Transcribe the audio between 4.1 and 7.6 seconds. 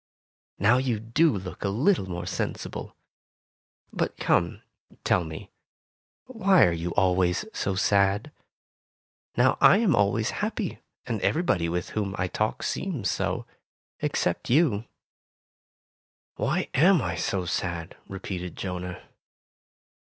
come, tell me, why are you always